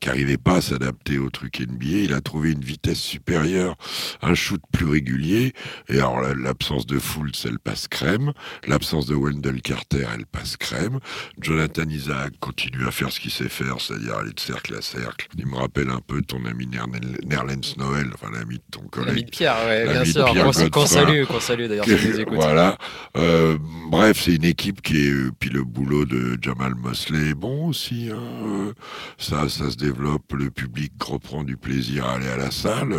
[0.00, 3.76] qui arrivait pas à s'adapter au truc NBA, il a trouvé une vitesse supérieure,
[4.22, 5.52] un shoot plus régulier,
[5.88, 8.32] et alors la- l'absence de Fultz, elle passe crème,
[8.66, 10.98] l'absence de Wendell Carter, elle passe crème,
[11.40, 15.26] Jonathan Isaac continue à faire ce qu'il sait faire, c'est-à-dire aller de cercle à cercle.
[15.38, 19.08] Il me rappelle un peu ton ami Nerlens Noël, enfin l'ami de ton collègue.
[19.08, 20.24] L'ami de Pierre, ouais, bien sûr.
[20.70, 22.24] Qu'on salue, qu'on salue d'ailleurs, si.
[22.30, 22.78] Voilà.
[23.16, 23.58] Euh,
[23.90, 25.10] bref, c'est une équipe qui est.
[25.10, 28.08] euh, Puis le boulot de Jamal Mosley est bon aussi.
[28.12, 28.72] hein, euh,
[29.18, 30.32] Ça, ça se développe.
[30.32, 32.94] Le public reprend du plaisir à aller à la salle.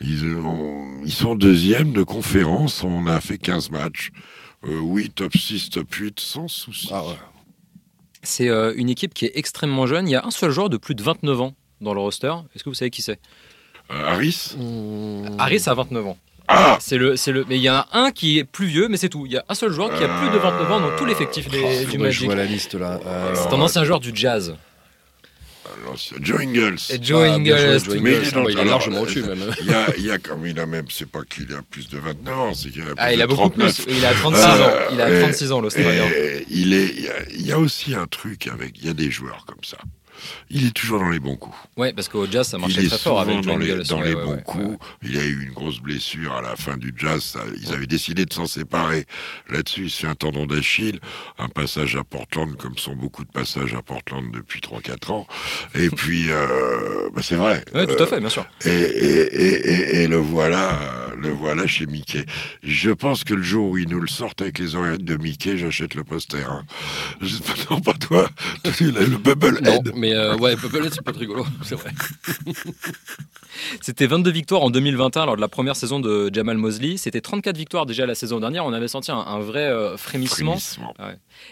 [0.00, 0.36] Ils,
[1.04, 2.84] ils sont deuxième de conférence.
[2.84, 4.10] On a fait 15 matchs.
[4.66, 6.88] Euh, oui, top 6, top 8, sans souci.
[6.92, 7.14] Ah ouais.
[8.22, 10.08] C'est euh, une équipe qui est extrêmement jeune.
[10.08, 12.34] Il y a un seul joueur de plus de 29 ans dans le roster.
[12.54, 13.20] Est-ce que vous savez qui c'est?
[13.92, 14.56] Euh, Harris?
[15.38, 16.18] Harris a 29 ans.
[16.48, 18.88] Ah C'est le, c'est le, mais il y en a un qui est plus vieux,
[18.88, 19.26] mais c'est tout.
[19.26, 21.48] Il y a un seul joueur qui a plus de 29 ans dans tout l'effectif
[21.48, 22.24] des- Oh, du Magic.
[22.24, 22.98] vois la liste là.
[23.06, 24.54] Euh, C'est un ancien joueur du Jazz.
[25.82, 26.76] alors, Joe Ingles.
[26.90, 27.52] Et Joe ah, Ingles.
[28.00, 29.38] Mais il est dans- bah, il est alors, largement euh, au-dessus même.
[29.60, 31.88] Il y a, il y a comme il a même, c'est pas qu'il a plus
[31.90, 33.84] de 29 ans, c'est qu'il a plus Ah, il de a beaucoup 39.
[33.84, 33.94] plus.
[33.96, 34.70] Il a 36 Euh, ans.
[34.92, 36.04] Il a et- 36 ans, l'Australien.
[36.16, 38.90] Et il est, il y, a, il y a aussi un truc avec, il y
[38.90, 39.76] a des joueurs comme ça.
[40.50, 41.56] Il est toujours dans les bons coups.
[41.76, 44.08] Ouais, parce qu'au Jazz, ça il marchait est très fort avec dans les, dans Ouais,
[44.08, 44.78] les ouais, bons ouais, coups.
[45.02, 47.22] Il a eu une grosse blessure à la fin du jazz.
[47.22, 49.06] ça- ils avaient décidé de s'en séparer.
[49.50, 51.00] Là-dessus, il se fait un tendon d'Achille,
[51.38, 55.26] un passage à Portland, comme sont beaucoup de passages à Portland depuis 3-4 ans.
[55.74, 57.64] Et puis, euh, bah, c'est vrai.
[57.74, 58.46] Ouais, tout Euh, à fait, bien sûr.
[58.64, 60.78] et, et, et, et- et le voilà,
[61.20, 62.24] Le voilà chez Mickey.
[62.62, 65.56] Je pense que le jour où ils nous le sortent avec les oreillettes de Mickey,
[65.58, 66.44] j'achète le poster.
[66.48, 66.64] hein.
[67.20, 67.36] Je-
[67.70, 68.28] Non, pas toi.
[68.80, 69.92] Le Non, Bubblehead.
[69.94, 71.90] mais euh, ouais, Bubblehead, c'est pas très rigolo, c'est vrai.
[73.80, 76.96] C'était 22 victoires en 2021 lors de la première saison de Jamal Mosley.
[76.96, 78.64] C'était 34 victoires déjà la saison dernière.
[78.64, 80.52] On avait senti un, un vrai euh, frémissement.
[80.56, 80.94] Frémissement.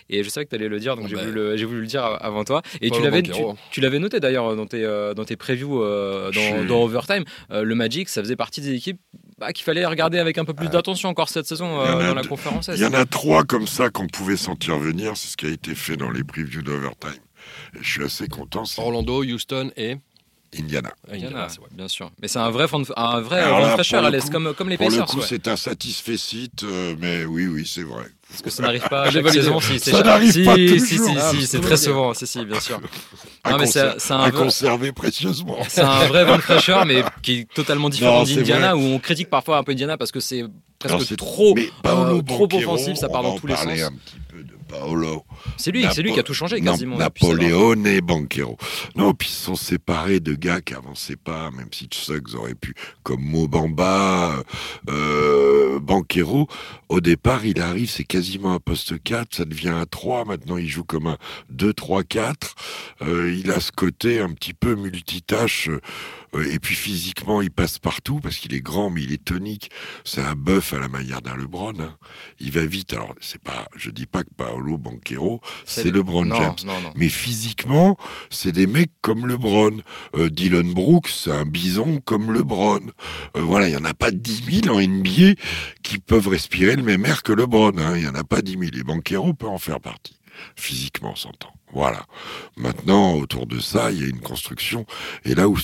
[0.08, 1.22] Et je savais que tu allais le dire, donc Ah j'ai bah.
[1.22, 2.62] voulu, le- j'ai voulu le dire avant toi.
[2.80, 3.56] Et tu l'avais, tu, Banchero.
[3.70, 6.30] tu l'avais noté d'ailleurs dans tes, euh, dans tes previews euh,
[6.68, 7.24] dans, Overtime.
[7.50, 9.00] Euh, le Magic, ça faisait partie des équipes
[9.38, 12.24] bah, qu'il fallait regarder avec un peu plus d'attention encore cette saison euh, dans la
[12.24, 12.70] conférence.
[12.72, 15.16] Il y en a trois comme ça qu'on pouvait sentir venir.
[15.16, 17.10] C'est ce qui a été fait dans les previews d'Overtime.
[17.74, 18.64] Et je suis assez content.
[18.78, 19.96] Orlando, Houston et
[20.58, 20.90] Indiana.
[21.12, 22.10] Indiana, bien sûr.
[22.20, 24.54] Mais c'est un vrai, fond de- un vrai là, fraîcheur à le l'aise, coup- comme,
[24.54, 25.06] comme les Pour le Pacers.
[25.06, 25.26] coup, ouais.
[25.28, 28.04] c'est un satisfait site, euh, mais oui, oui, c'est vrai.
[28.28, 29.60] Parce que ça n'arrive pas à J'ai chaque saison.
[29.60, 30.86] Si, c'est Ça n'arrive si, pas si, toujours.
[30.86, 32.12] Si, si, Ah, si, c'est très souvent.
[32.14, 32.80] Si, si, bien sûr.
[33.44, 35.58] À, Non, mais c'est un à vrai- conserver précieusement.
[35.68, 39.30] C'est un vrai vent de fraîcheur, mais qui est totalement différent d'Indiana, où on critique
[39.30, 40.42] parfois un peu Indiana parce que c'est
[40.80, 43.66] presque Alors, trop, mais euh, trop offensif, ça part dans tous les sens.
[43.66, 45.24] un petit peu de Paolo.
[45.56, 46.96] C'est lui, c'est lui qui a tout changé quasiment.
[46.96, 48.56] Napoléon et Banquero.
[48.94, 52.74] Non, puis ils sont séparés de gars qui avançaient pas, même si Suggs aurait pu,
[53.02, 54.42] comme Mobamba,
[54.88, 56.48] euh, Banquero.
[56.88, 60.68] Au départ, il arrive, c'est quasiment un poste 4, ça devient un 3, maintenant il
[60.68, 61.18] joue comme un
[61.54, 62.34] 2-3-4.
[63.02, 65.80] Euh, il a ce côté un petit peu multitâche, euh,
[66.42, 69.70] et puis physiquement, il passe partout, parce qu'il est grand, mais il est tonique.
[70.04, 71.72] C'est un bœuf à la manière d'un LeBron.
[71.80, 71.96] hein.
[72.40, 76.36] Il va vite, alors c'est pas, je dis pas que Paolo Banquero, c'est LeBron non,
[76.36, 76.54] James.
[76.64, 76.92] Non, non.
[76.96, 77.96] Mais physiquement,
[78.30, 79.78] c'est des mecs comme LeBron.
[80.16, 82.80] Euh, Dylan Brooks, c'est un bison comme LeBron.
[83.36, 85.34] Euh, voilà, il n'y en a pas 10 000 en NBA
[85.82, 87.72] qui peuvent respirer le même air que LeBron.
[87.78, 87.94] hein.
[87.96, 88.62] Il n'y en a pas 10 000.
[88.74, 90.18] Et Banquero peut en faire partie.
[90.56, 91.52] Physiquement, on s'entend.
[91.72, 92.06] Voilà.
[92.56, 94.86] Maintenant, autour de ça, il y a une construction.
[95.24, 95.56] Et là où...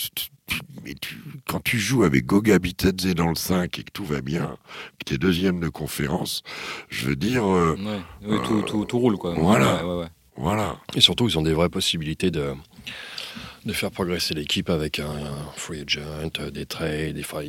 [0.84, 4.20] mais tu- quand tu joues avec Goga Bitadze dans le 5 et que tout va
[4.20, 4.56] bien,
[4.98, 6.42] que tu es deuxième de conférence,
[6.88, 8.00] je veux dire, euh, Ouais.
[8.24, 9.34] Oui, tout, tout, tout roule, quoi.
[9.34, 9.84] Voilà.
[9.84, 10.08] Ouais, ouais, ouais.
[10.36, 10.78] voilà.
[10.94, 12.54] Et surtout, ils ont des vraies possibilités de,
[13.64, 16.00] de faire progresser l'équipe avec un, un free agent,
[16.40, 17.14] euh, des trades.
[17.14, 17.42] Des, fois,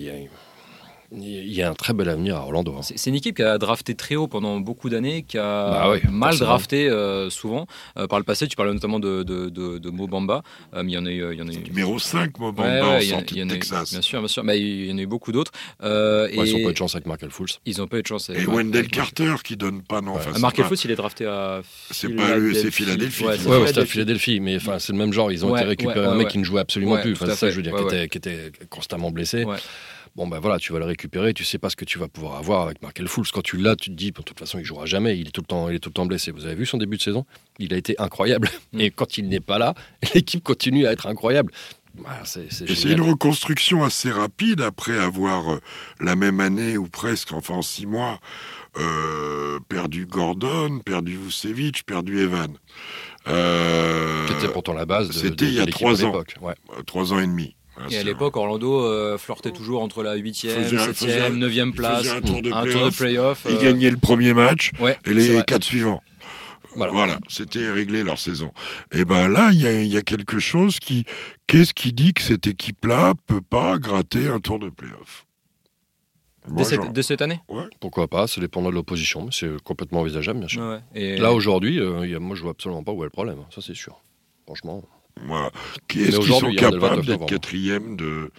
[1.15, 2.73] il, y a, un très bel avenir à Orlando.
[2.77, 2.81] hein.
[2.81, 5.91] C'est c'est une équipe qui a drafté très haut pendant beaucoup d'années, qui a Bah
[5.91, 6.49] oui, mal forcément.
[6.49, 7.67] drafté euh, souvent.
[7.97, 10.41] Euh, par le passé, tu parlais notamment de, de, de, de Mo Bamba,
[10.73, 11.33] euh, mais il y en a eu.
[11.33, 13.19] Il y en a eu Numéro 5, Mobamba, Ouais, en ouais, il y en a-
[13.19, 13.91] sortie il y en de a eu- Texas.
[13.91, 14.43] Bien sûr, bien sûr.
[14.43, 15.51] Mais il y en a eu beaucoup d'autres.
[15.83, 17.59] Euh, Ouais, ils n'ont pas eu de chance avec Markel Fultz.
[17.65, 18.29] ils n'ont pas eu de chance.
[18.29, 20.11] Et Wendell Carter qui donne pas, non.
[20.13, 20.17] Ouais.
[20.17, 21.61] enfin, Ah, c'est Mark pas- Fultz, il est drafté à.
[21.91, 23.23] C'est pas eux, c'est Philadelphie.
[23.25, 24.39] Ouais, c'est Ouais, Ouais, ouais, c'était à Philadelphie.
[24.39, 25.31] Mais enfin, c'est le même genre.
[25.31, 27.13] Ils ont été récupérer ouais, un mec qui ne jouait absolument plus.
[27.13, 27.75] Enfin, c'est ça, je veux dire,
[28.09, 29.45] qui était constamment blessé.
[30.15, 31.33] Bon, ben voilà, tu vas le récupérer.
[31.33, 33.31] Tu sais pas ce que tu vas pouvoir avoir avec Markel Fultz.
[33.31, 35.17] Quand tu l'as, tu te dis, de toute façon, il jouera jamais.
[35.17, 36.31] Il est tout le temps, il est tout le temps blessé.
[36.31, 37.25] Vous avez vu son début de saison?
[37.57, 38.47] Il a été incroyable.
[38.73, 38.81] Mm.
[38.81, 39.73] Et quand il n'est pas là,
[40.13, 41.51] l'équipe continue à être incroyable.
[41.95, 42.47] Voilà, c'est
[42.91, 45.59] une reconstruction assez rapide après avoir euh,
[45.99, 48.19] la même année ou presque, enfin en six mois,
[48.79, 52.57] euh, perdu Gordon, perdu Vucevic, perdu Evan.
[53.27, 56.23] Euh, Qui était pourtant la base de, c'était de- il y a trois ans.
[56.41, 56.55] Ouais.
[56.77, 57.55] euh, trois ans et demi.
[57.75, 61.29] Voilà, Et à l'époque, Orlando euh, flirtait toujours entre la 8e, Faisait un- faisait un-
[61.31, 62.07] 7e, 9e il place.
[62.09, 63.45] un tour de un tour de playoff.
[63.49, 66.01] Ils euh, gagnaient le premier match Ouais, et les quatre suivants.
[66.75, 66.91] Voilà.
[66.91, 68.51] Voilà, c'était réglé leur saison.
[68.91, 71.05] Et ben là, il y a, il y a quelque chose qui.
[71.45, 75.25] Qu'est-ce qui dit que cette équipe-là peut pas gratter un tour de playoff?
[76.47, 77.39] Dès cette, j'en- de cette année?
[77.79, 80.61] Pourquoi pas Ça dépendra de l'opposition, mais c'est complètement envisageable, bien sûr.
[80.63, 80.79] Ouais.
[80.95, 83.37] Et Là, aujourd'hui, euh, il moi, je vois absolument pas où est le problème.
[83.53, 84.01] Ça, c'est sûr.
[84.45, 84.83] Franchement.
[85.25, 85.51] Voilà.
[85.87, 88.31] Qui est-ce qui sont aujourd'hui, il y en a le 29 capables d'être quatrième de.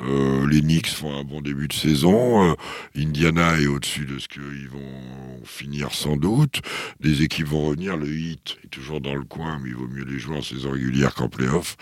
[0.00, 2.50] Euh, les Knicks font un bon début de saison.
[2.50, 2.54] euh,
[2.96, 6.60] Indiana est au-dessus de ce qu'ils vont finir sans doute.
[6.98, 7.96] Des équipes vont revenir.
[7.96, 10.70] Le Heat est toujours dans le coin, mais il vaut mieux les jouer en saison
[10.72, 11.76] régulière qu'en playoff.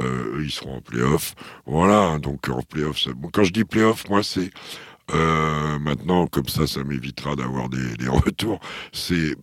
[0.00, 1.34] Euh, eux, ils seront en playoff.
[1.66, 2.18] Voilà.
[2.18, 4.50] Donc en playoff, ça- bon, quand je dis playoff, moi c'est
[5.80, 8.58] maintenant comme ça, ça m'évitera d'avoir des, des retours.
[8.92, 9.36] C'est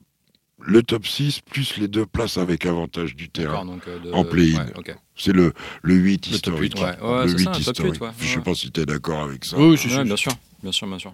[0.59, 3.63] le top 6 plus les deux places avec avantage du terrain.
[3.65, 4.57] Donc, euh, de- En play-in.
[4.65, 4.95] ouais, ok.
[5.15, 6.73] C'est le, le 8 Le top historique.
[6.77, 6.99] 8, ouais.
[7.01, 7.93] Ouais, le c'est 8 ça, un top historique.
[7.95, 8.09] 8, ouais.
[8.19, 8.43] Je sais Ouais.
[8.43, 9.57] pas si tu es d'accord avec ça.
[9.57, 10.03] Oui, si, Ouais, si.
[10.03, 10.31] bien sûr,
[10.63, 11.13] bien sûr, bien sûr.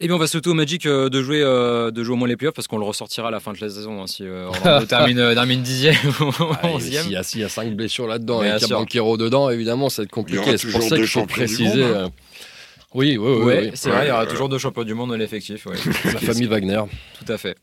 [0.00, 2.28] Et bien, on va souhaiter au Magic euh, de jouer, euh, de jouer au moins
[2.28, 4.46] les playoffs parce qu'on le ressortira à la fin de la saison hein, si euh,
[4.46, 6.30] Orlando termine, euh, termine dixième ou
[6.62, 7.02] Ah, onzième.
[7.02, 9.50] S'il y, a- s'il y a cinq blessures là-dedans et qu'il y a Banquero dedans,
[9.50, 10.56] évidemment, ça va être compliqué.
[10.56, 11.64] C'est pour ça qu'il faut préciser.
[11.82, 12.08] monde, euh,
[12.94, 13.44] Oui, oui, oui.
[13.44, 13.70] Ouais, oui.
[13.74, 15.66] c'est vrai, il y aura toujours deux champions du monde dans l'effectif.
[15.66, 15.76] ouais.
[16.04, 16.80] La famille Wagner.
[17.22, 17.54] Tout à fait.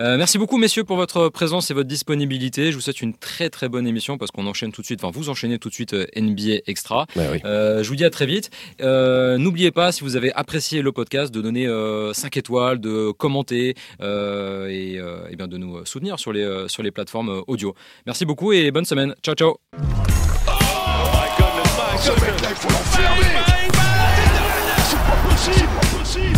[0.00, 2.70] Euh, merci beaucoup, messieurs, pour votre présence et votre disponibilité.
[2.70, 5.12] Je vous souhaite une très très bonne émission parce qu'on enchaîne tout de suite, enfin,
[5.14, 7.06] vous enchaînez tout de suite euh, NBA Extra.
[7.16, 7.22] Oui.
[7.44, 8.48] Euh, je vous dis à très vite.
[8.80, 13.10] Euh, N'oubliez pas, si vous avez apprécié le podcast, de donner euh, 5 étoiles, de
[13.10, 17.74] commenter euh, et, euh, et bien de nous soutenir sur les, sur les plateformes audio.
[18.06, 19.14] Merci beaucoup et bonne semaine.
[19.22, 19.56] Ciao, ciao.
[19.76, 19.82] My
[21.36, 23.71] goodness, my goodness.
[25.44, 26.31] pussy, pussy.